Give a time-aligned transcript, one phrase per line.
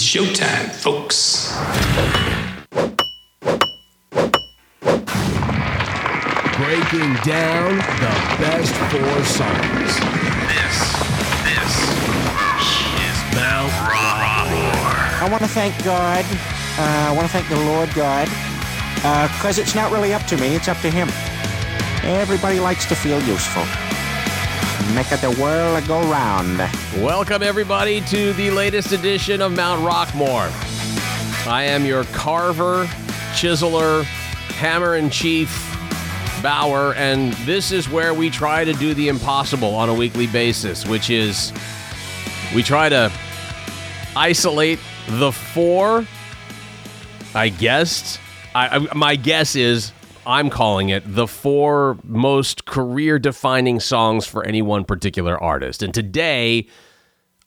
[0.00, 1.52] It's showtime, folks.
[6.56, 9.92] Breaking down the best four songs.
[10.48, 10.76] This,
[11.44, 11.72] this
[12.96, 15.20] is Mount Rockmore.
[15.20, 16.24] I want to thank God.
[16.78, 18.26] Uh, I want to thank the Lord God.
[19.36, 21.08] Because it's not really up to me, it's up to Him.
[22.04, 23.64] Everybody likes to feel useful.
[24.94, 26.58] Make the world go round.
[27.00, 30.50] Welcome, everybody, to the latest edition of Mount Rockmore.
[31.46, 32.86] I am your carver,
[33.32, 34.02] chiseler,
[34.54, 35.48] hammer in chief,
[36.42, 40.84] Bower, and this is where we try to do the impossible on a weekly basis,
[40.84, 41.52] which is
[42.52, 43.12] we try to
[44.16, 46.04] isolate the four,
[47.34, 48.18] I guess.
[48.56, 49.92] I, I, my guess is
[50.26, 55.82] I'm calling it the four most career defining songs for any one particular artist.
[55.82, 56.66] And today,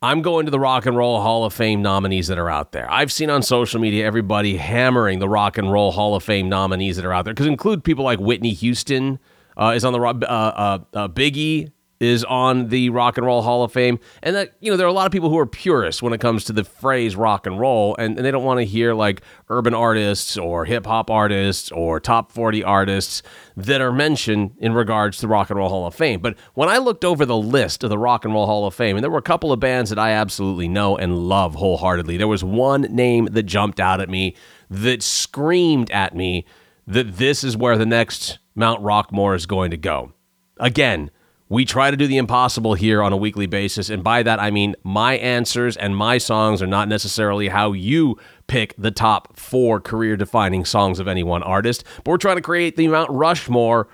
[0.01, 2.91] I'm going to the Rock and Roll Hall of Fame nominees that are out there.
[2.91, 6.95] I've seen on social media everybody hammering the Rock and Roll Hall of Fame nominees
[6.95, 9.19] that are out there, because include people like Whitney Houston
[9.55, 11.71] uh, is on the uh, uh, uh, Biggie
[12.03, 14.89] is on the Rock and Roll Hall of Fame, and that you know there are
[14.89, 17.59] a lot of people who are purists when it comes to the phrase rock and
[17.59, 21.71] roll, and, and they don't want to hear like urban artists or hip hop artists
[21.71, 23.23] or top forty artists
[23.55, 26.19] that are mentioned in regards to the Rock and Roll Hall of Fame.
[26.19, 28.95] But when I looked over the list of the Rock and Roll Hall of Fame,
[28.97, 32.27] and there were a couple of bands that I absolutely know and love wholeheartedly, there
[32.27, 34.35] was one name that jumped out at me
[34.69, 36.45] that screamed at me
[36.87, 40.13] that this is where the next Mount Rockmore is going to go.
[40.59, 41.09] Again
[41.53, 43.91] we try to do the impossible here on a weekly basis.
[43.91, 48.17] And by that, I mean my answers and my songs are not necessarily how you
[48.47, 52.41] pick the top four career defining songs of any one artist, but we're trying to
[52.41, 53.87] create the Mount Rushmore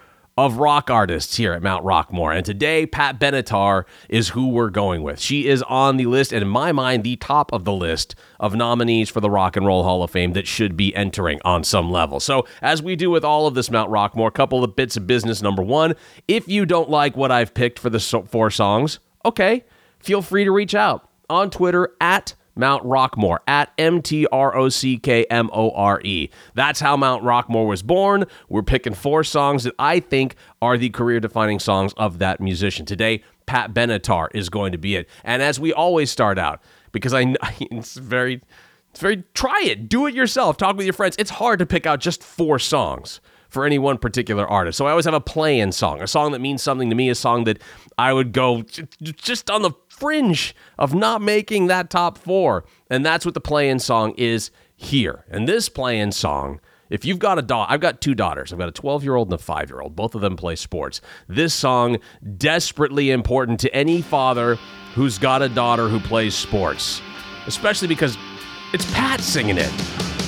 [0.46, 2.34] of rock artists here at Mount Rockmore.
[2.34, 5.20] And today, Pat Benatar is who we're going with.
[5.20, 8.56] She is on the list, and in my mind, the top of the list of
[8.56, 11.92] nominees for the Rock and Roll Hall of Fame that should be entering on some
[11.92, 12.22] level.
[12.22, 15.06] So, as we do with all of this Mount Rockmore, a couple of bits of
[15.06, 15.42] business.
[15.42, 15.94] Number one,
[16.30, 19.66] if you don't like what I've picked for the four songs, okay,
[20.00, 24.70] feel free to reach out on Twitter at Mount Rockmore at M T R O
[24.70, 26.30] C K M O R E.
[26.54, 28.26] That's how Mount Rockmore was born.
[28.50, 32.86] We're picking four songs that I think are the career defining songs of that musician.
[32.86, 35.10] Today, Pat Benatar is going to be it.
[35.24, 36.62] And as we always start out,
[36.92, 38.42] because I it's very
[38.92, 41.16] it's very try it, do it yourself, talk with your friends.
[41.20, 44.78] It's hard to pick out just four songs for any one particular artist.
[44.78, 47.16] So I always have a play-in song, a song that means something to me, a
[47.16, 47.60] song that
[47.98, 48.64] I would go
[49.02, 52.66] just on the fringe of not making that top four.
[52.90, 55.26] And that's what the play-in song is here.
[55.30, 58.52] And this play-in song, if you've got a daughter, I've got two daughters.
[58.52, 59.96] I've got a 12 year old and a five year old.
[59.96, 61.02] Both of them play sports.
[61.28, 61.98] This song,
[62.38, 64.58] desperately important to any father
[64.96, 67.02] who's got a daughter who plays sports,
[67.46, 68.18] especially because
[68.74, 69.72] it's Pat singing it.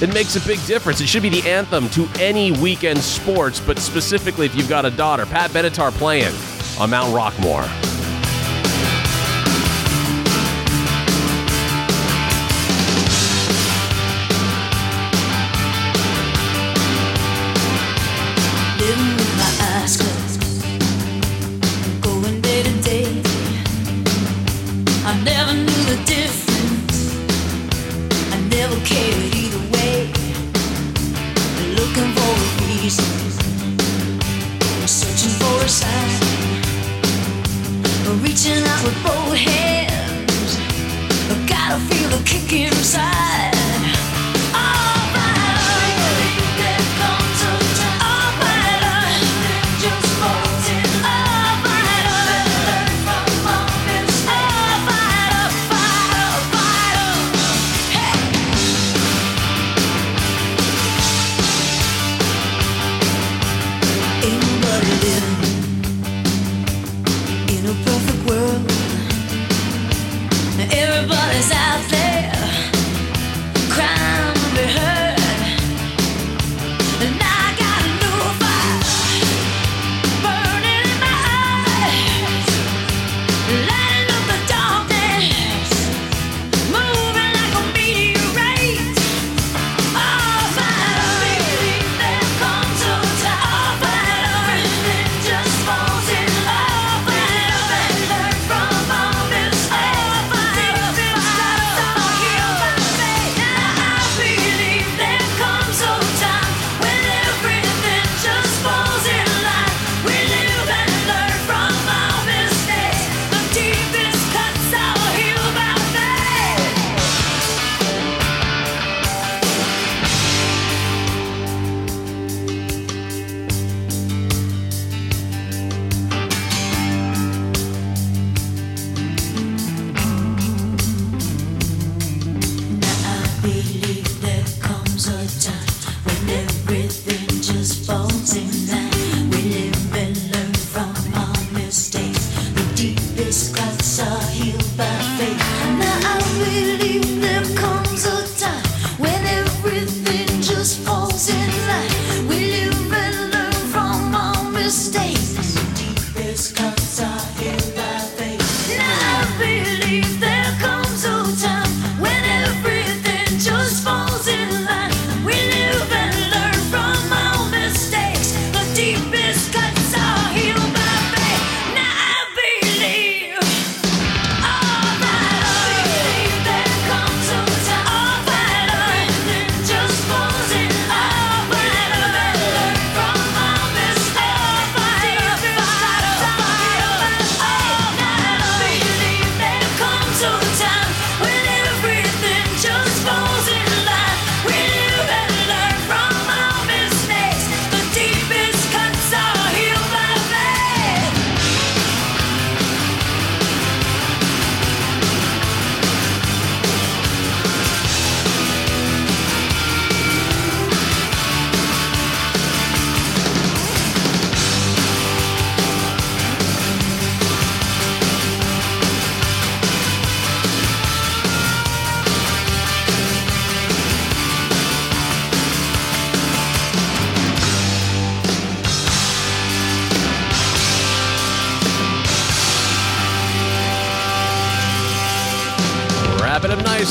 [0.02, 1.00] It makes a big difference.
[1.00, 4.92] It should be the anthem to any weekend sports, but specifically if you've got a
[4.92, 5.26] daughter.
[5.26, 6.34] Pat Benatar playing
[6.80, 8.01] on Mount Rockmore.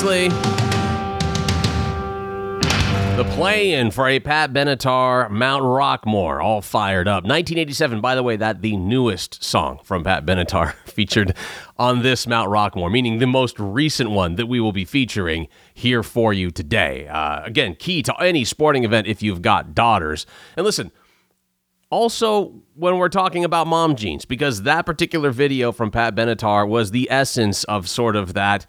[0.02, 0.29] Nicely.
[3.17, 7.25] The play-in for a Pat Benatar Mount Rockmore, all fired up.
[7.25, 11.35] 1987, by the way, that the newest song from Pat Benatar featured
[11.76, 16.03] on this Mount Rockmore, meaning the most recent one that we will be featuring here
[16.03, 17.06] for you today.
[17.08, 20.25] Uh, again, key to any sporting event if you've got daughters.
[20.56, 20.93] And listen,
[21.91, 26.91] also when we're talking about mom jeans, because that particular video from Pat Benatar was
[26.91, 28.64] the essence of sort of that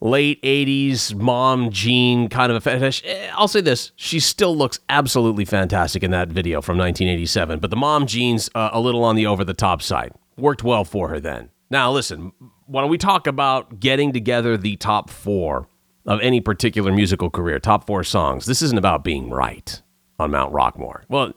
[0.00, 3.02] late 80s mom jean kind of a fetish.
[3.32, 7.76] I'll say this, she still looks absolutely fantastic in that video from 1987, but the
[7.76, 10.12] mom jeans uh, a little on the over the top side.
[10.36, 11.50] Worked well for her then.
[11.70, 12.32] Now, listen,
[12.66, 15.68] when we talk about getting together the top four
[16.06, 19.80] of any particular musical career, top four songs, this isn't about being right
[20.18, 21.02] on Mount Rockmore.
[21.08, 21.32] Well,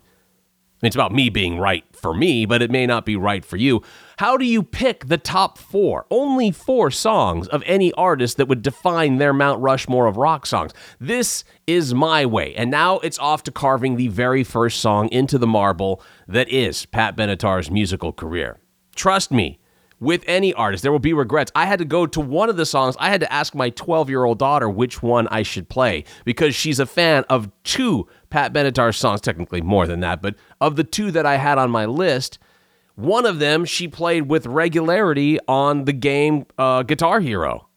[0.84, 3.82] it's about me being right for me, but it may not be right for you.
[4.18, 6.06] How do you pick the top four?
[6.12, 10.74] Only four songs of any artist that would define their Mount Rushmore of rock songs.
[11.00, 12.54] This is my way.
[12.56, 16.86] And now it's off to carving the very first song into the marble that is
[16.86, 18.60] Pat Benatar's musical career.
[18.96, 19.60] Trust me,
[20.00, 21.52] with any artist, there will be regrets.
[21.56, 22.96] I had to go to one of the songs.
[23.00, 26.56] I had to ask my 12 year old daughter which one I should play because
[26.56, 30.84] she's a fan of two Pat Benatar songs, technically more than that, but of the
[30.84, 32.40] two that I had on my list,
[32.96, 37.68] one of them she played with regularity on the game uh, Guitar Hero.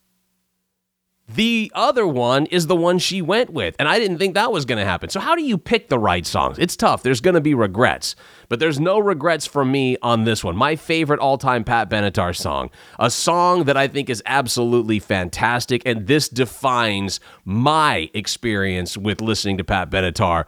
[1.35, 4.65] The other one is the one she went with, and I didn't think that was
[4.65, 5.11] going to happen.
[5.11, 6.59] So, how do you pick the right songs?
[6.59, 7.03] It's tough.
[7.05, 8.17] There's going to be regrets,
[8.49, 10.57] but there's no regrets from me on this one.
[10.57, 15.83] My favorite all time Pat Benatar song, a song that I think is absolutely fantastic,
[15.87, 20.47] and this defines my experience with listening to Pat Benatar.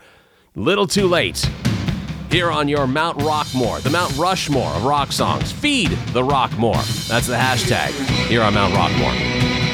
[0.57, 1.49] Little too late.
[2.29, 5.53] Here on your Mount Rockmore, the Mount Rushmore of rock songs.
[5.53, 7.07] Feed the Rockmore.
[7.07, 7.91] That's the hashtag
[8.27, 9.72] here on Mount Rockmore.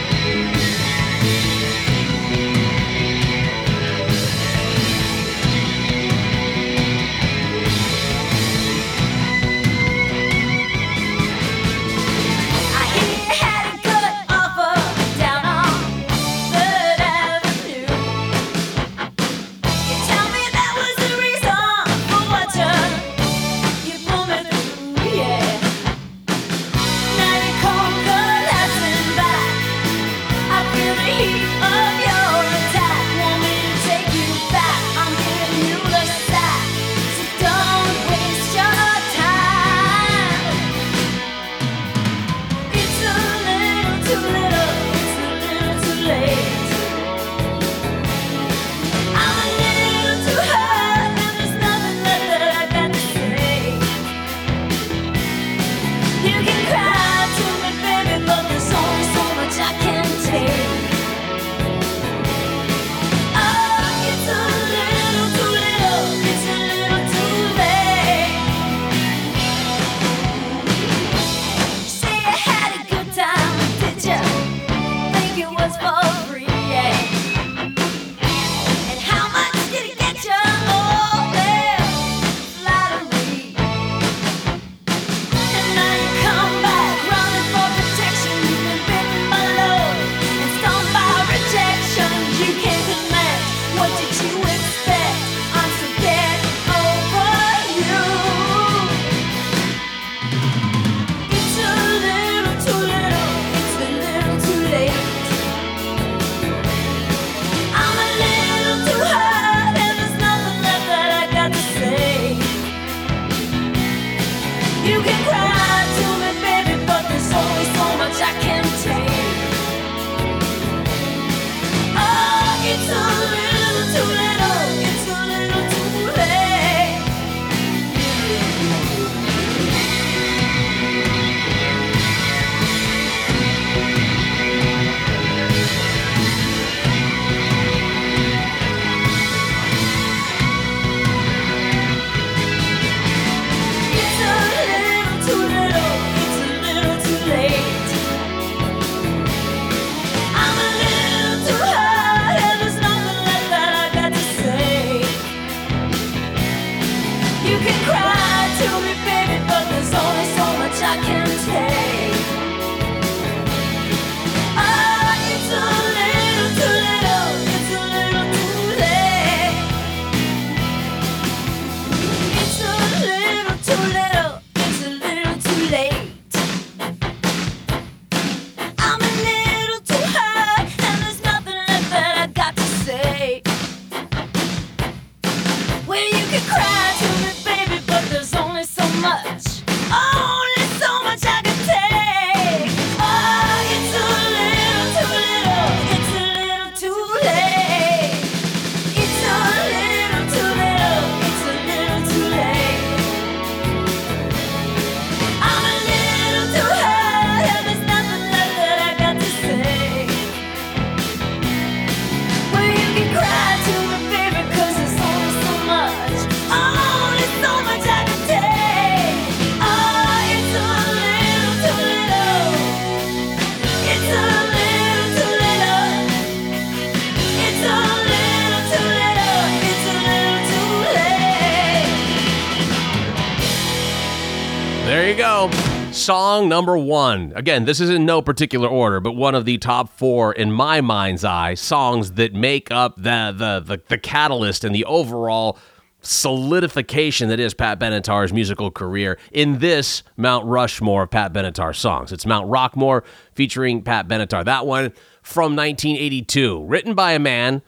[236.39, 237.33] Song number one.
[237.35, 240.81] Again, this is in no particular order, but one of the top four in my
[240.81, 245.59] mind's eye songs that make up the the the, the catalyst and the overall
[246.01, 252.13] solidification that is Pat Benatar's musical career in this Mount Rushmore of Pat Benatar songs.
[252.13, 253.03] It's Mount Rockmore
[253.35, 254.45] featuring Pat Benatar.
[254.45, 254.93] That one
[255.25, 257.63] from 1982, written by a man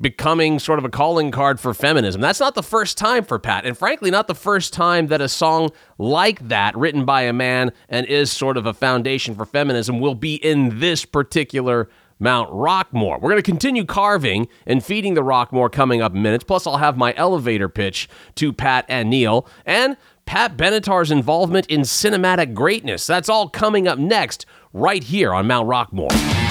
[0.00, 2.20] becoming sort of a calling card for feminism.
[2.20, 5.28] That's not the first time for Pat, and frankly, not the first time that a
[5.28, 10.00] song like that, written by a man and is sort of a foundation for feminism,
[10.00, 11.88] will be in this particular
[12.20, 13.20] Mount Rockmore.
[13.20, 16.44] We're going to continue carving and feeding the Rockmore coming up in minutes.
[16.44, 21.82] Plus, I'll have my elevator pitch to Pat and Neil and Pat Benatar's involvement in
[21.82, 23.06] cinematic greatness.
[23.06, 26.47] That's all coming up next, right here on Mount Rockmore.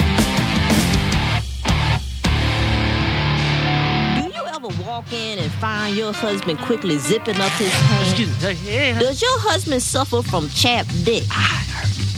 [5.60, 8.38] Find your husband quickly zipping up his pants?
[8.98, 11.24] Does your husband suffer from chapped dick?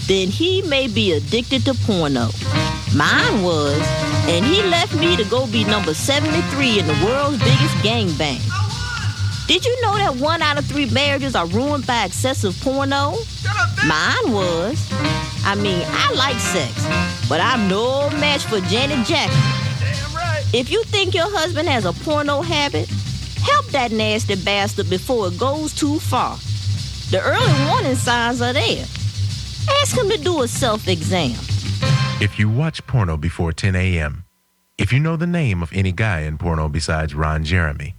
[0.07, 2.29] Then he may be addicted to porno.
[2.95, 3.81] Mine was,
[4.29, 8.41] and he left me to go be number 73 in the world's biggest gangbang.
[9.47, 13.17] Did you know that one out of three marriages are ruined by excessive porno?
[13.87, 14.87] Mine was.
[15.45, 16.75] I mean, I like sex,
[17.29, 19.41] but I'm no match for Janet Jackson.
[20.53, 22.91] If you think your husband has a porno habit,
[23.43, 26.37] help that nasty bastard before it goes too far.
[27.11, 28.85] The early warning signs are there.
[29.81, 31.37] Ask him to do a self exam.
[32.21, 34.25] If you watch porno before 10 a.m.,
[34.79, 37.95] if you know the name of any guy in porno besides Ron Jeremy,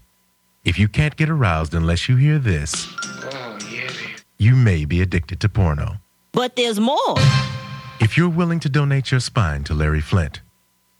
[0.63, 2.87] if you can't get aroused unless you hear this,
[4.37, 5.97] you may be addicted to porno.
[6.31, 7.15] But there's more.
[7.99, 10.41] If you're willing to donate your spine to Larry Flynt,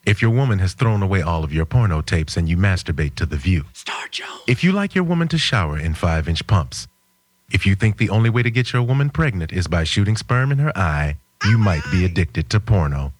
[0.05, 3.25] if your woman has thrown away all of your porno tapes and you masturbate to
[3.25, 4.41] the view, Star Jones.
[4.47, 6.87] if you like your woman to shower in five inch pumps,
[7.51, 10.51] if you think the only way to get your woman pregnant is by shooting sperm
[10.51, 13.13] in her eye, you might be addicted to porno.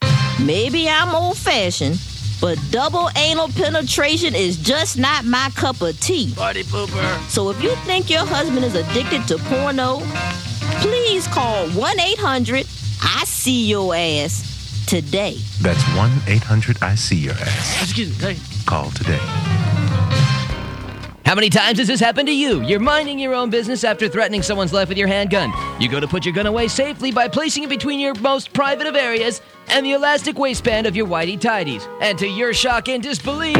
[0.44, 2.02] Maybe I'm old fashioned,
[2.40, 6.34] but double anal penetration is just not my cup of tea.
[6.36, 7.20] Party pooper.
[7.30, 10.00] So if you think your husband is addicted to porno,
[10.80, 12.66] please call 1 800
[13.04, 14.50] I See Your Ass
[14.91, 15.38] today.
[15.62, 17.93] That's 1 800 I See Your Ass.
[18.65, 19.19] Call today.
[21.24, 22.62] How many times has this happened to you?
[22.62, 25.53] You're minding your own business after threatening someone's life with your handgun.
[25.79, 28.86] You go to put your gun away safely by placing it between your most private
[28.86, 29.41] of areas
[29.72, 31.88] and the elastic waistband of your whitey tidies.
[32.01, 33.58] And to your shock and disbelief,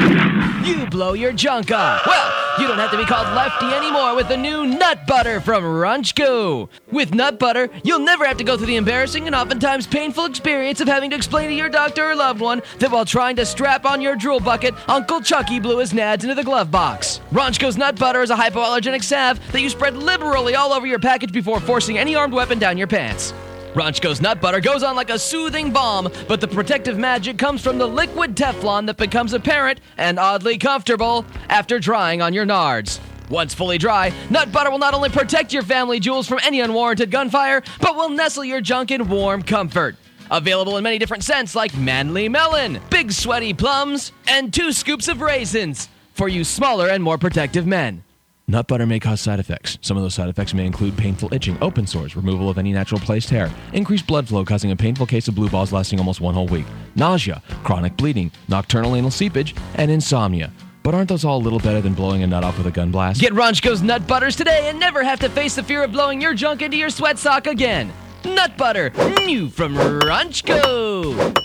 [0.65, 2.06] you blow your junk off.
[2.06, 5.63] Well, you don't have to be called lefty anymore with the new nut butter from
[5.63, 6.70] Runchko.
[6.91, 10.82] With nut butter, you'll never have to go through the embarrassing and oftentimes painful experience
[10.82, 13.86] of having to explain to your doctor or loved one that while trying to strap
[13.86, 17.22] on your drool bucket, Uncle Chucky blew his nads into the glove box.
[17.32, 21.32] Ronchko's nut butter is a hypoallergenic salve that you spread liberally all over your package
[21.32, 23.34] before forcing any armed weapon down your pants.
[23.74, 27.78] Ronchko's nut butter goes on like a soothing balm, but the protective magic comes from
[27.78, 33.00] the liquid Teflon that becomes apparent and oddly comfortable after drying on your nards.
[33.30, 37.10] Once fully dry, nut butter will not only protect your family jewels from any unwarranted
[37.10, 39.96] gunfire, but will nestle your junk in warm comfort.
[40.30, 45.22] Available in many different scents like manly melon, big sweaty plums, and two scoops of
[45.22, 48.04] raisins for you smaller and more protective men.
[48.48, 49.77] Nut butter may cause side effects.
[49.81, 53.00] Some of those side effects may include painful itching, open sores, removal of any natural
[53.00, 56.33] placed hair, increased blood flow causing a painful case of blue balls lasting almost one
[56.33, 60.51] whole week, nausea, chronic bleeding, nocturnal anal seepage, and insomnia.
[60.83, 62.91] But aren't those all a little better than blowing a nut off with a gun
[62.91, 63.21] blast?
[63.21, 66.33] Get Ronchko's Nut Butters today and never have to face the fear of blowing your
[66.33, 67.93] junk into your sweat sock again.
[68.25, 68.91] Nut Butter,
[69.25, 71.36] new from Ronchko.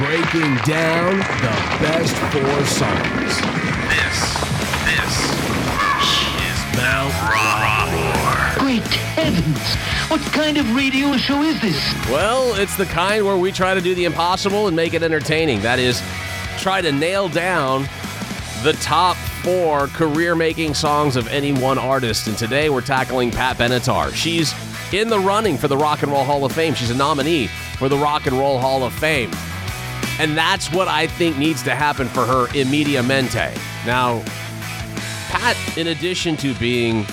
[0.00, 3.40] Breaking down the best four songs.
[3.90, 4.49] This, this
[6.90, 8.58] Mount Rockmore.
[8.58, 10.10] Great heavens!
[10.10, 11.94] What kind of radio show is this?
[12.10, 15.60] Well, it's the kind where we try to do the impossible and make it entertaining.
[15.60, 16.02] That is,
[16.58, 17.82] try to nail down
[18.64, 22.26] the top four career making songs of any one artist.
[22.26, 24.12] And today we're tackling Pat Benatar.
[24.12, 24.52] She's
[24.92, 26.74] in the running for the Rock and Roll Hall of Fame.
[26.74, 27.46] She's a nominee
[27.78, 29.30] for the Rock and Roll Hall of Fame.
[30.18, 33.56] And that's what I think needs to happen for her immediamente.
[33.86, 34.24] Now,
[35.30, 37.04] Pat, in addition to being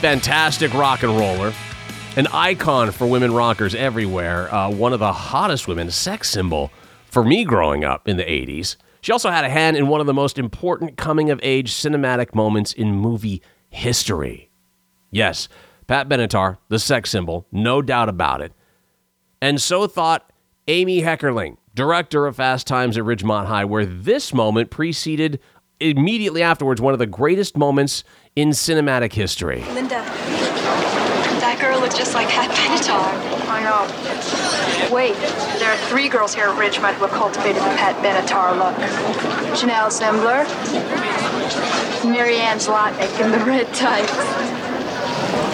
[0.00, 1.52] fantastic rock and roller,
[2.16, 6.72] an icon for women rockers everywhere, uh, one of the hottest women, sex symbol
[7.04, 8.76] for me growing up in the 80s.
[9.02, 12.34] She also had a hand in one of the most important coming of age cinematic
[12.34, 14.50] moments in movie history.
[15.10, 15.48] Yes,
[15.86, 18.52] Pat Benatar, the sex symbol, no doubt about it.
[19.42, 20.32] And so thought
[20.66, 25.40] Amy Heckerling, director of Fast Times at Ridgemont High, where this moment preceded
[25.80, 28.04] immediately afterwards one of the greatest moments
[28.36, 29.62] in cinematic history.
[29.74, 30.02] Linda,
[31.40, 33.08] that girl look just like Pat Benatar?
[33.48, 34.94] I know.
[34.94, 35.14] Wait,
[35.58, 38.74] there are three girls here at Ridgemont who have cultivated the Pat Benatar look.
[39.56, 40.44] Janelle Zembler,
[42.04, 44.12] Marianne Zlotnick in the red tights.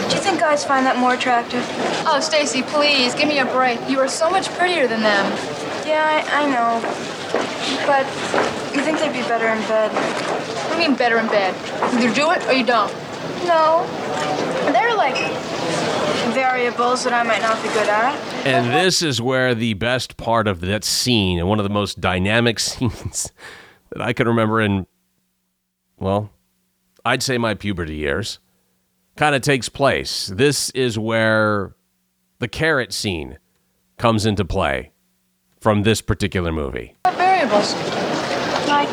[0.08, 1.64] Do you think guys find that more attractive?
[2.06, 3.78] Oh, Stacy, please, give me a break.
[3.88, 5.24] You are so much prettier than them.
[5.86, 6.80] Yeah, I, I know.
[7.86, 8.06] But
[8.74, 9.92] you think they'd be better in bed?
[9.92, 11.54] What do you mean better in bed?
[11.94, 12.92] Either do it or you don't.
[13.44, 13.86] No.
[14.72, 15.16] They're like
[16.34, 18.14] variables that I might not be good at.
[18.46, 22.00] And this is where the best part of that scene and one of the most
[22.00, 23.32] dynamic scenes
[23.90, 24.86] that I can remember in,
[25.98, 26.30] well,
[27.04, 28.38] I'd say my puberty years,
[29.16, 30.32] kind of takes place.
[30.34, 31.76] This is where
[32.38, 33.38] the carrot scene
[33.98, 34.90] comes into play
[35.60, 36.96] from this particular movie.
[37.04, 38.03] What variables?
[38.68, 38.88] Like,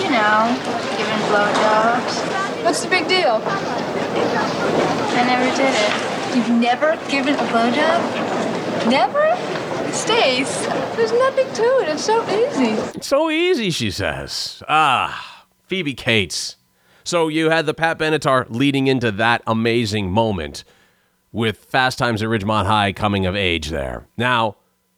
[0.00, 0.54] you know,
[0.96, 2.64] giving blowjobs.
[2.64, 3.40] What's the big deal?
[3.44, 6.36] I never did it.
[6.36, 8.90] You've never given a blowjob?
[8.90, 9.36] Never?
[9.92, 10.66] Stace,
[10.96, 11.88] there's nothing to it.
[11.88, 12.72] It's so easy.
[12.96, 14.62] It's so easy, she says.
[14.68, 16.56] Ah, Phoebe Cates.
[17.04, 20.64] So you had the Pat Benatar leading into that amazing moment
[21.32, 24.06] with Fast Times at Ridgemont High coming of age there.
[24.16, 24.56] Now,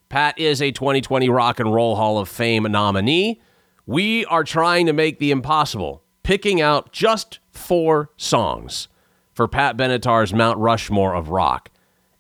[0.09, 3.41] Pat is a 2020 Rock and Roll Hall of Fame nominee.
[3.89, 8.89] We are trying to make the impossible, picking out just four songs
[9.33, 11.71] for Pat Benatar's Mount Rushmore of rock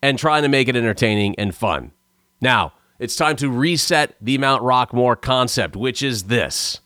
[0.00, 1.92] and trying to make it entertaining and fun.
[2.40, 6.80] Now, it's time to reset the Mount Rockmore concept, which is this.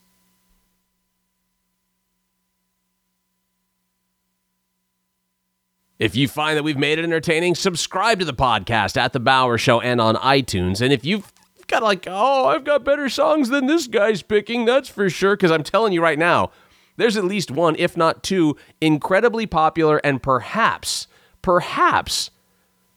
[6.00, 9.58] If you find that we've made it entertaining, subscribe to the podcast at The Bower
[9.58, 10.80] Show and on iTunes.
[10.80, 11.32] And if you've
[11.72, 15.36] got like, oh, I've got better songs than this guy's picking, that's for sure.
[15.36, 16.52] Because I'm telling you right now,
[16.96, 21.08] there's at least one, if not two, incredibly popular and perhaps,
[21.40, 22.30] perhaps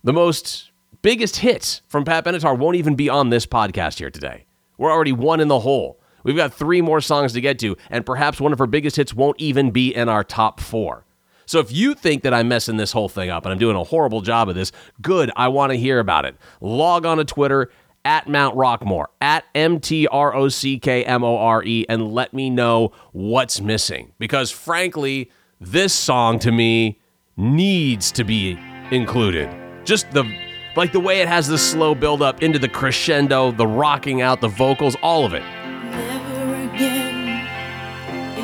[0.04, 4.46] the most biggest hits from Pat Benatar won't even be on this podcast here today.
[4.78, 6.00] We're already one in the hole.
[6.24, 9.14] We've got three more songs to get to, and perhaps one of her biggest hits
[9.14, 11.06] won't even be in our top four.
[11.46, 13.84] So if you think that I'm messing this whole thing up and I'm doing a
[13.84, 15.32] horrible job of this, good.
[15.36, 16.36] I want to hear about it.
[16.60, 17.70] Log on to Twitter
[18.06, 22.14] at Mount Rockmore, at M T R O C K M O R E, and
[22.14, 24.14] let me know what's missing.
[24.20, 27.02] Because frankly, this song to me
[27.36, 28.58] needs to be
[28.92, 29.50] included.
[29.84, 30.24] Just the
[30.76, 34.42] like the way it has the slow build up into the crescendo, the rocking out,
[34.42, 35.42] the vocals, all of it.
[35.42, 37.48] Never again.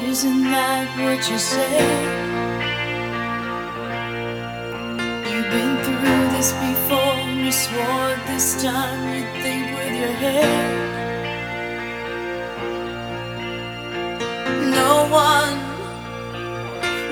[0.06, 1.82] Isn't that what you say?
[5.34, 7.31] You've been through this before.
[7.42, 10.92] You swore this time you'd think with your head.
[14.70, 15.58] No one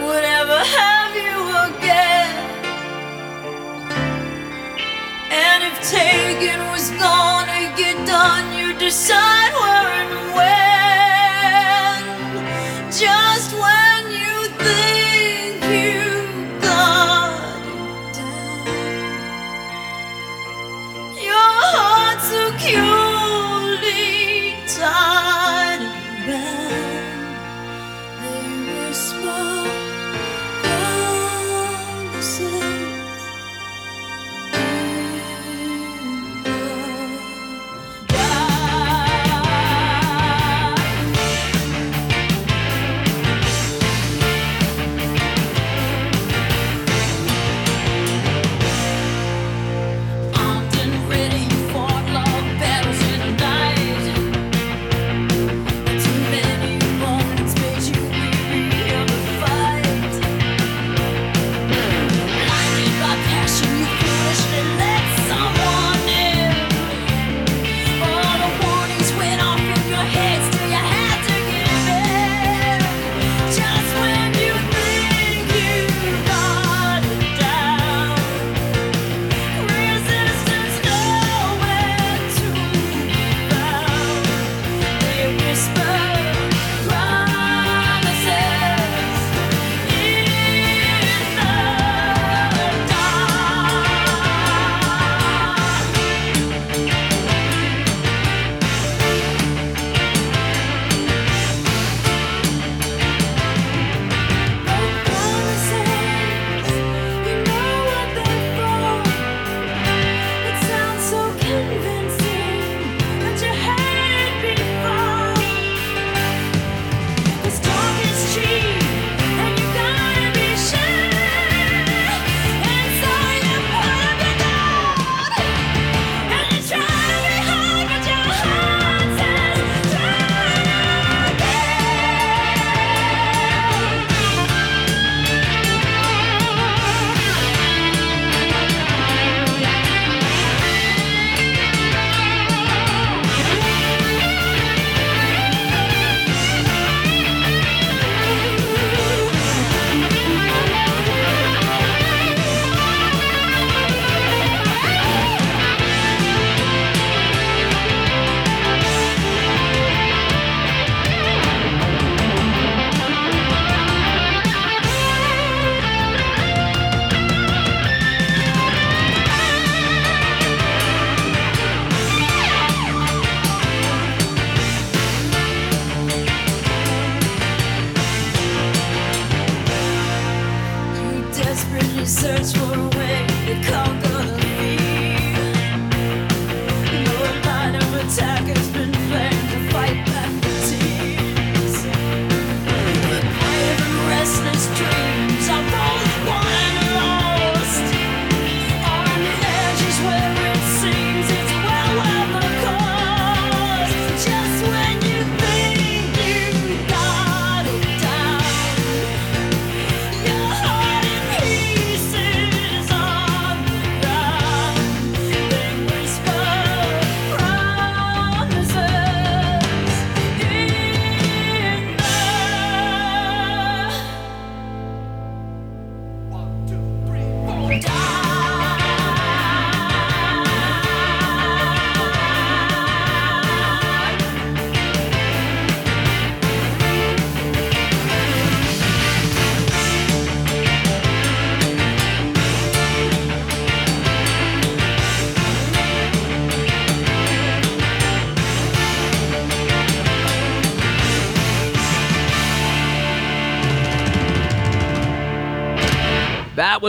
[0.05, 1.35] would ever have you
[1.69, 2.35] again.
[5.31, 10.68] And if taken was gonna get done, you decide where and when.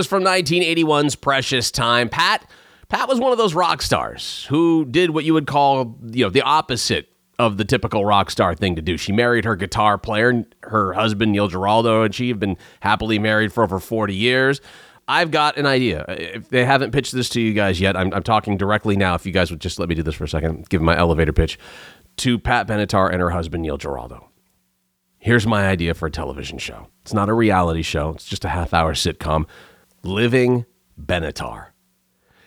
[0.01, 2.09] Was from 1981's Precious Time.
[2.09, 2.51] Pat,
[2.89, 6.31] Pat was one of those rock stars who did what you would call, you know,
[6.31, 8.97] the opposite of the typical rock star thing to do.
[8.97, 13.53] She married her guitar player, her husband Neil Giraldo, and she have been happily married
[13.53, 14.63] for over 40 years.
[15.07, 16.07] I've got an idea.
[16.09, 19.15] If they haven't pitched this to you guys yet, I'm, I'm talking directly now.
[19.15, 21.35] If you guys would just let me do this for a second, give my elevator
[21.35, 21.59] pitch
[22.17, 24.31] to Pat Benatar and her husband Neil Giraldo.
[25.19, 26.87] Here's my idea for a television show.
[27.03, 29.45] It's not a reality show, it's just a half hour sitcom.
[30.03, 30.65] Living
[30.99, 31.67] Benatar.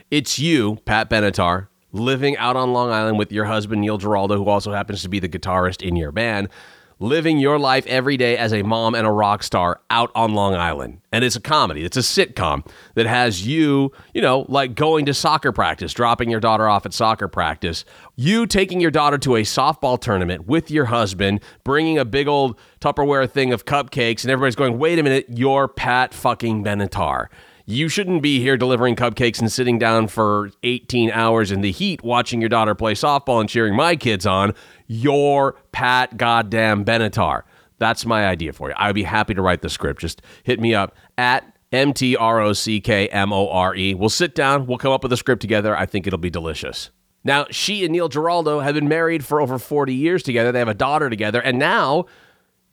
[0.10, 4.50] It's you, Pat Benatar, living out on Long Island with your husband, Neil Giraldo, who
[4.50, 6.50] also happens to be the guitarist in your band,
[6.99, 10.56] living your life every day as a mom and a rock star out on Long
[10.56, 10.99] Island.
[11.12, 15.13] And it's a comedy, it's a sitcom that has you, you know, like going to
[15.13, 19.41] soccer practice, dropping your daughter off at soccer practice, you taking your daughter to a
[19.41, 24.56] softball tournament with your husband, bringing a big old Tupperware thing of cupcakes, and everybody's
[24.56, 27.27] going, wait a minute, you're Pat fucking Benatar.
[27.65, 32.03] You shouldn't be here delivering cupcakes and sitting down for 18 hours in the heat
[32.03, 34.53] watching your daughter play softball and cheering my kids on.
[34.88, 37.43] You're Pat Goddamn Benatar.
[37.78, 38.76] That's my idea for you.
[38.78, 40.02] I'd be happy to write the script.
[40.02, 43.93] Just hit me up at M T R O C K M O R E.
[43.93, 45.76] We'll sit down, we'll come up with a script together.
[45.76, 46.91] I think it'll be delicious.
[47.24, 50.52] Now, she and Neil Giraldo have been married for over 40 years together.
[50.52, 52.06] They have a daughter together, and now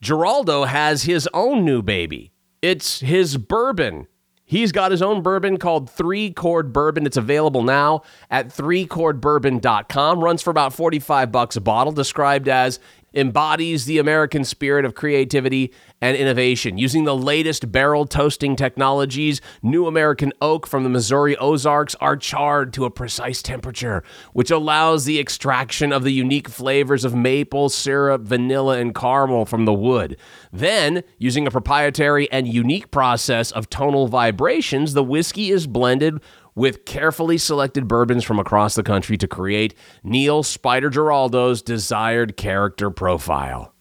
[0.01, 2.31] Giraldo has his own new baby.
[2.61, 4.07] It's his bourbon.
[4.51, 7.05] He's got his own bourbon called Three Chord Bourbon.
[7.05, 10.21] It's available now at threechordbourbon.com.
[10.21, 12.77] Runs for about 45 bucks a bottle, described as
[13.13, 16.77] embodies the American spirit of creativity and innovation.
[16.77, 22.73] Using the latest barrel toasting technologies, new American oak from the Missouri Ozarks are charred
[22.73, 28.21] to a precise temperature, which allows the extraction of the unique flavors of maple, syrup,
[28.21, 30.17] vanilla, and caramel from the wood.
[30.51, 36.19] Then, using a proprietary and unique process of tonal vibrations, the whiskey is blended
[36.61, 42.91] with carefully selected bourbons from across the country to create Neil Spider Giraldo's desired character
[42.91, 43.73] profile.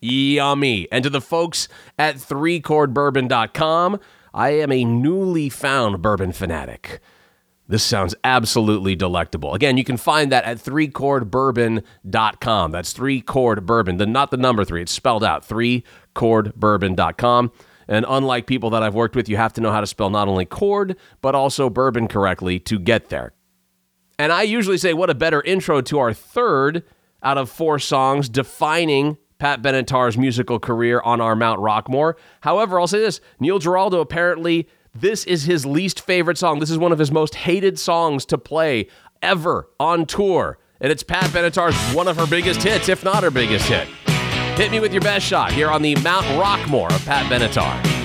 [0.00, 0.86] Yummy.
[0.92, 1.66] And to the folks
[1.98, 3.98] at threechordbourbon.com,
[4.32, 7.00] I am a newly found bourbon fanatic.
[7.66, 9.54] This sounds absolutely delectable.
[9.54, 12.70] Again, you can find that at threechordbourbon.com.
[12.70, 17.50] That's three chord bourbon, the, not the number three, it's spelled out, threechordbourbon.com.
[17.88, 20.28] And unlike people that I've worked with, you have to know how to spell not
[20.28, 23.32] only chord, but also bourbon correctly to get there.
[24.18, 26.84] And I usually say, what a better intro to our third
[27.22, 32.14] out of four songs defining Pat Benatar's musical career on our Mount Rockmore.
[32.40, 36.58] However, I'll say this Neil Giraldo apparently, this is his least favorite song.
[36.58, 38.88] This is one of his most hated songs to play
[39.22, 40.58] ever on tour.
[40.80, 43.88] And it's Pat Benatar's one of her biggest hits, if not her biggest hit.
[44.58, 47.97] Hit me with your best shot here on the Mount Rockmore of Pat Benatar.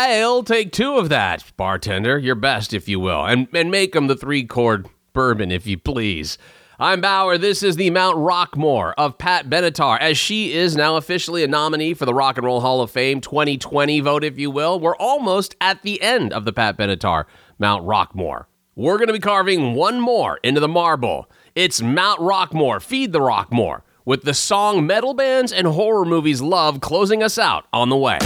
[0.00, 2.18] I'll take two of that, bartender.
[2.18, 3.26] Your best, if you will.
[3.26, 6.38] And, and make them the three chord bourbon, if you please.
[6.78, 7.36] I'm Bower.
[7.36, 11.92] This is the Mount Rockmore of Pat Benatar, as she is now officially a nominee
[11.92, 14.80] for the Rock and Roll Hall of Fame 2020 vote, if you will.
[14.80, 17.26] We're almost at the end of the Pat Benatar
[17.58, 18.46] Mount Rockmore.
[18.74, 21.30] We're going to be carving one more into the marble.
[21.54, 26.80] It's Mount Rockmore, Feed the Rockmore, with the song metal bands and horror movies love
[26.80, 28.18] closing us out on the way.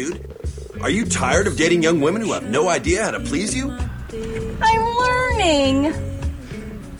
[0.00, 0.36] Dude.
[0.80, 3.70] Are you tired of dating young women who have no idea how to please you?
[4.62, 5.94] I'm learning.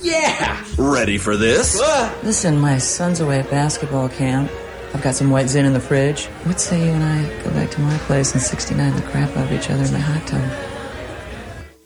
[0.01, 0.65] Yeah!
[0.77, 1.79] Ready for this?
[2.23, 4.51] Listen, my son's away at basketball camp.
[4.93, 6.27] I've got some white zin in the fridge.
[6.45, 9.47] What say you and I go back to my place and 69 the crap out
[9.47, 10.51] of each other in my hot tub?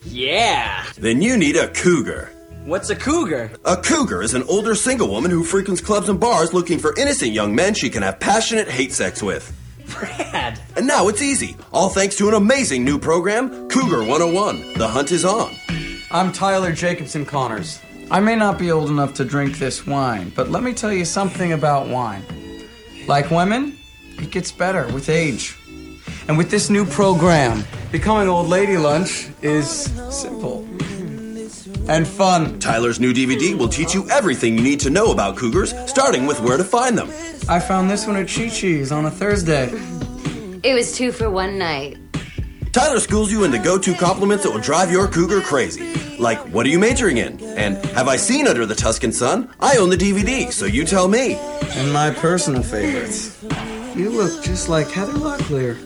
[0.05, 0.85] Yeah!
[0.96, 2.31] Then you need a cougar.
[2.64, 3.53] What's a cougar?
[3.64, 7.33] A cougar is an older single woman who frequents clubs and bars looking for innocent
[7.33, 9.53] young men she can have passionate hate sex with.
[9.88, 10.61] Brad.
[10.77, 14.75] And now it's easy, all thanks to an amazing new program, Cougar 101.
[14.75, 15.55] The hunt is on.
[16.11, 17.81] I'm Tyler Jacobson Connors.
[18.11, 21.05] I may not be old enough to drink this wine, but let me tell you
[21.05, 22.23] something about wine.
[23.07, 23.79] Like women,
[24.18, 25.57] it gets better with age.
[26.29, 30.66] And with this new program, becoming old lady lunch is simple
[31.88, 32.59] and fun.
[32.59, 36.40] Tyler's new DVD will teach you everything you need to know about cougars, starting with
[36.40, 37.09] where to find them.
[37.46, 39.68] I found this one at Chi Chi's on a Thursday.
[40.62, 41.98] It was two for one night.
[42.72, 46.16] Tyler schools you into go to compliments that will drive your cougar crazy.
[46.16, 47.38] Like, what are you majoring in?
[47.40, 49.52] And have I seen Under the Tuscan Sun?
[49.61, 51.35] I own the DVD, so you tell me.
[51.35, 53.42] And my personal favorites.
[53.94, 55.76] You look just like Heather Locklear.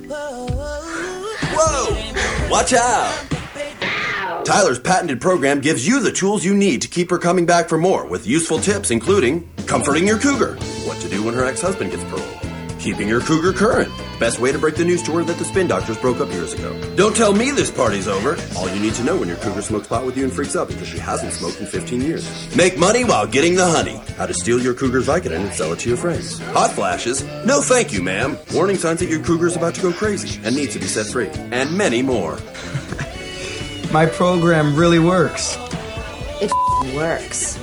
[1.59, 2.51] Whoa!
[2.51, 4.45] Watch out!
[4.45, 7.77] Tyler's patented program gives you the tools you need to keep her coming back for
[7.79, 10.55] more with useful tips including comforting your cougar,
[10.87, 14.59] what to do when her ex-husband gets paroled, keeping your cougar current, best way to
[14.59, 16.73] break the news to her that the spin doctors broke up years ago.
[16.97, 18.39] Don't tell me this party's over.
[18.57, 20.69] All you need to know when your cougar smokes pot with you and freaks out
[20.69, 22.57] because she hasn't smoked in 15 years.
[22.57, 24.01] Make money while getting the honey.
[24.17, 26.39] How to steal your cougar's Vicodin and sell it to your friends.
[26.39, 27.23] Hot flashes.
[27.45, 28.39] No thank you, ma'am.
[28.55, 31.29] Warning signs that your cougar's about to go crazy and needs to be set free.
[31.29, 32.39] And many more.
[33.93, 35.59] My program really works.
[36.41, 36.51] It
[36.95, 37.59] works.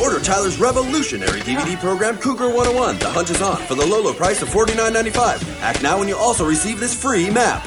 [0.00, 2.98] Order Tyler's revolutionary DVD program, Cougar 101.
[2.98, 5.60] The hunt is on for the low, low price of $49.95.
[5.60, 7.66] Act now and you'll also receive this free map.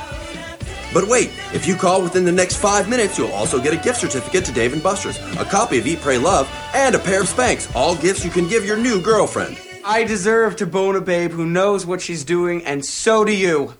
[0.94, 4.00] But wait, if you call within the next five minutes, you'll also get a gift
[4.00, 7.28] certificate to Dave & Buster's, a copy of Eat, Pray, Love, and a pair of
[7.28, 7.74] Spanx.
[7.76, 9.58] All gifts you can give your new girlfriend.
[9.86, 13.76] I deserve to bone a babe who knows what she's doing, and so do you.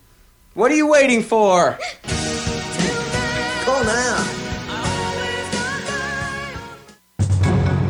[0.54, 1.78] What are you waiting for?
[3.64, 4.41] Call now.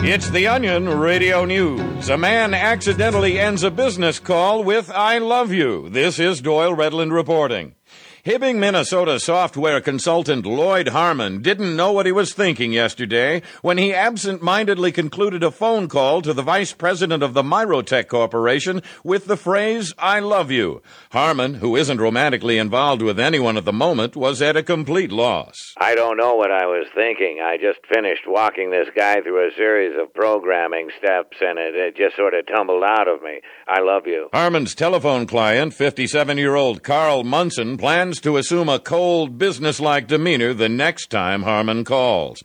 [0.03, 2.09] It's the Onion Radio News.
[2.09, 5.89] A man accidentally ends a business call with I love you.
[5.89, 7.75] This is Doyle Redland reporting.
[8.23, 13.95] Hibbing, Minnesota software consultant Lloyd Harmon didn't know what he was thinking yesterday when he
[13.95, 19.37] absent-mindedly concluded a phone call to the vice president of the Myrotech Corporation with the
[19.37, 20.83] phrase, I love you.
[21.11, 25.73] Harmon, who isn't romantically involved with anyone at the moment, was at a complete loss.
[25.77, 27.39] I don't know what I was thinking.
[27.43, 31.97] I just finished walking this guy through a series of programming steps and it, it
[31.97, 33.41] just sort of tumbled out of me.
[33.67, 34.29] I love you.
[34.31, 37.77] Harmon's telephone client, 57-year-old Carl Munson,
[38.11, 42.41] plans to assume a cold, businesslike demeanor the next time Harmon calls.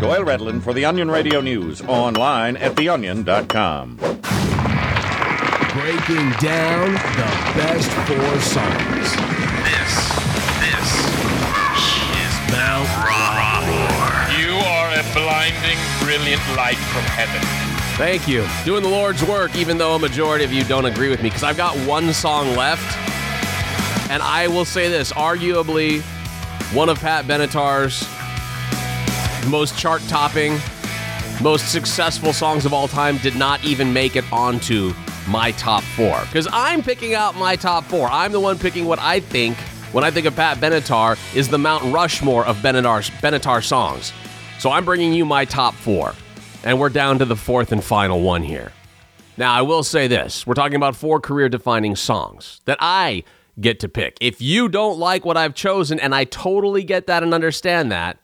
[0.00, 3.96] Doyle Redland for the Onion Radio News, online at theonion.com.
[5.72, 9.06] Breaking down the best four songs.
[9.64, 9.92] This,
[10.60, 10.88] this
[12.20, 14.38] is Mount Rockmore.
[14.38, 17.40] You are a blinding, brilliant light from heaven.
[17.96, 18.46] Thank you.
[18.64, 21.42] Doing the Lord's work, even though a majority of you don't agree with me, because
[21.42, 23.19] I've got one song left.
[24.10, 26.02] And I will say this arguably,
[26.74, 28.04] one of Pat Benatar's
[29.48, 30.58] most chart topping,
[31.40, 34.92] most successful songs of all time did not even make it onto
[35.28, 36.20] my top four.
[36.22, 38.08] Because I'm picking out my top four.
[38.08, 39.56] I'm the one picking what I think,
[39.92, 44.12] when I think of Pat Benatar, is the Mount Rushmore of Benatar's, Benatar songs.
[44.58, 46.14] So I'm bringing you my top four.
[46.64, 48.72] And we're down to the fourth and final one here.
[49.36, 53.22] Now, I will say this we're talking about four career defining songs that I
[53.60, 54.16] get to pick.
[54.20, 58.18] If you don't like what I've chosen, and I totally get that and understand that,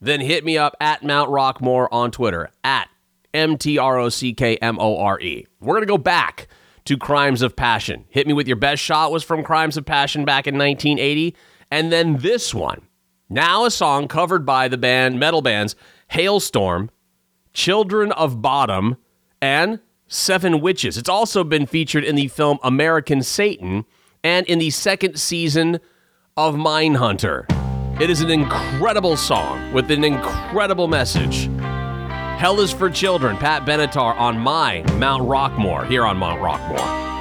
[0.00, 2.88] then hit me up at Mount Rockmore on Twitter at
[3.32, 5.46] M T R O C K M O R E.
[5.60, 6.48] We're going to go back
[6.86, 8.04] to Crimes of Passion.
[8.08, 11.34] Hit Me With Your Best Shot was from Crimes of Passion back in 1980.
[11.70, 12.82] And then this one,
[13.28, 15.74] now a song covered by the band, metal bands,
[16.12, 16.90] Halestorm,
[17.52, 18.98] Children of Bodom,
[19.42, 20.96] and Seven Witches.
[20.96, 23.84] It's also been featured in the film American Satan
[24.26, 25.78] and in the second season
[26.36, 27.46] of Mindhunter,
[28.00, 31.48] It is an incredible song with an incredible message.
[32.40, 37.15] Hell is for Children, Pat Benatar on my Mount Rockmore, here on Mount Rockmore.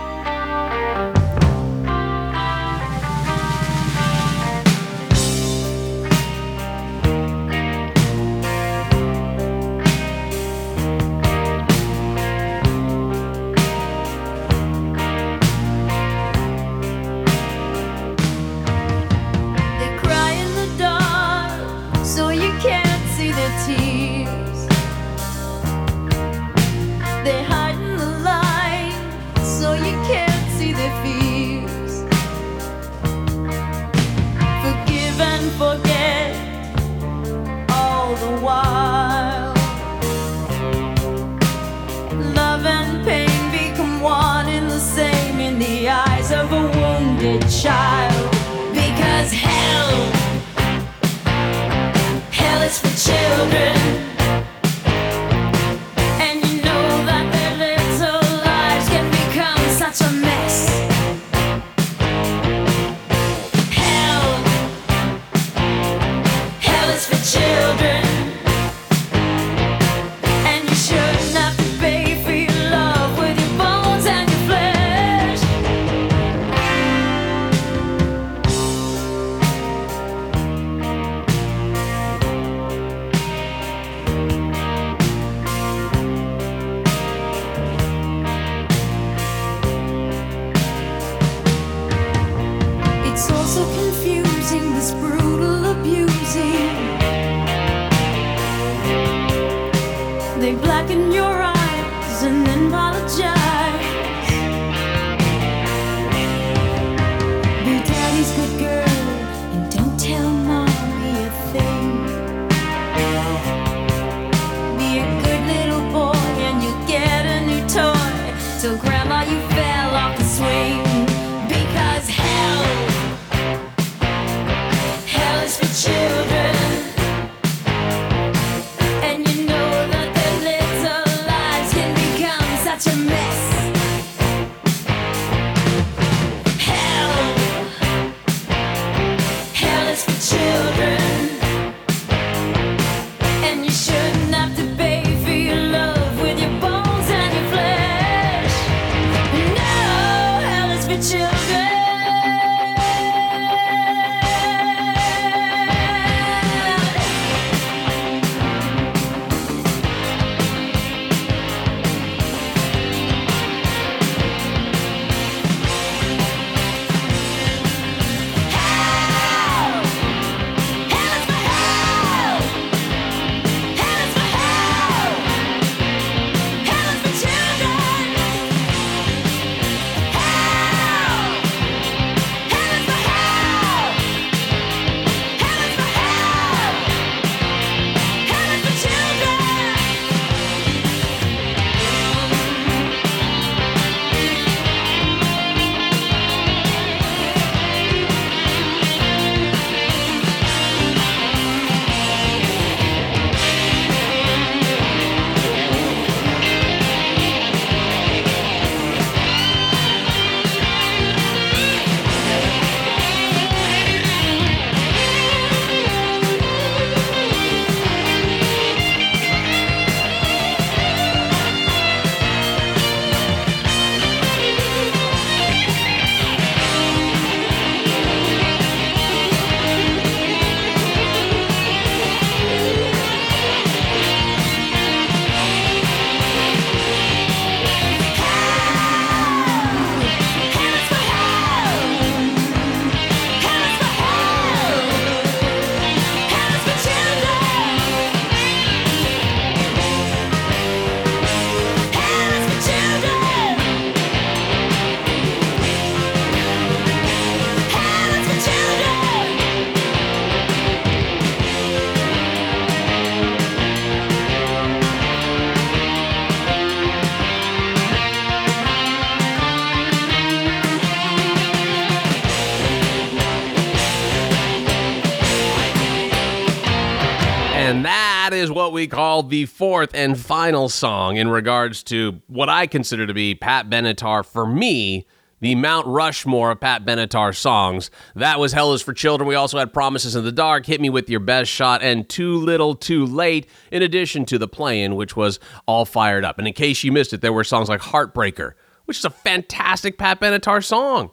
[279.15, 283.13] What we call the fourth and final song in regards to what I consider to
[283.13, 285.05] be Pat Benatar for me.
[285.41, 287.91] The Mount Rushmore of Pat Benatar songs.
[288.15, 289.27] That was Hell is for Children.
[289.27, 292.37] We also had Promises in the Dark, Hit Me With Your Best Shot, and Too
[292.37, 296.39] Little Too Late, in addition to The Play-In, which was all fired up.
[296.39, 298.53] And in case you missed it, there were songs like Heartbreaker,
[298.85, 301.11] which is a fantastic Pat Benatar song.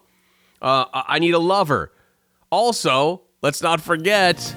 [0.62, 1.92] Uh, I Need a Lover.
[2.48, 4.54] Also, let's not forget,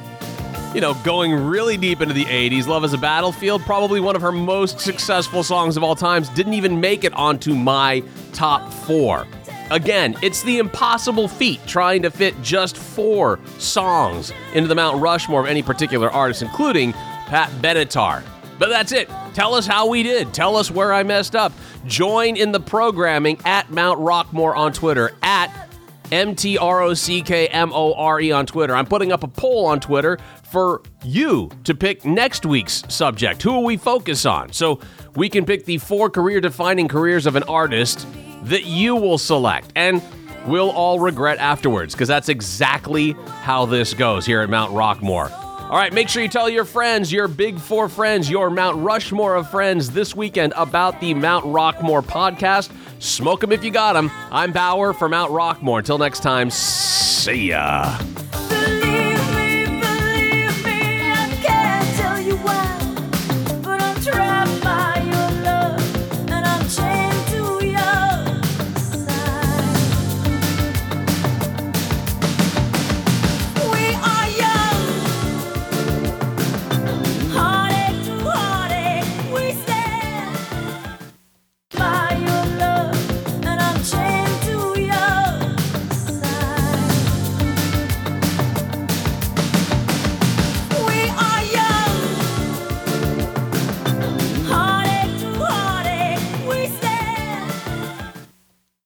[0.75, 4.21] you know, going really deep into the 80s, Love is a Battlefield, probably one of
[4.21, 8.03] her most successful songs of all times, didn't even make it onto my
[8.33, 9.25] top four.
[9.71, 15.39] Again, it's the impossible feat trying to fit just four songs into the Mount Rushmore
[15.39, 18.21] of any particular artist, including Pat Benatar.
[18.59, 19.09] But that's it.
[19.33, 20.33] Tell us how we did.
[20.33, 21.53] Tell us where I messed up.
[21.85, 25.65] Join in the programming at Mount Rockmore on Twitter, at
[26.11, 28.75] M T R O C K M O R E on Twitter.
[28.75, 30.17] I'm putting up a poll on Twitter
[30.55, 33.41] for you to pick next week's subject.
[33.41, 34.53] Who will we focus on?
[34.53, 34.79] So
[35.13, 38.07] we can pick the four career defining careers of an artist
[38.43, 39.73] that you will select.
[39.75, 40.01] And
[40.47, 45.29] we'll all regret afterwards because that's exactly how this goes here at Mount Rockmore.
[45.63, 49.35] All right, make sure you tell your friends, your big four friends, your Mount Rushmore
[49.35, 52.71] of friends this weekend about the Mount Rockmore podcast.
[53.03, 54.09] Smoke them if you got them.
[54.31, 55.79] I'm Bower for Mount Rockmore.
[55.79, 57.99] Until next time, see ya.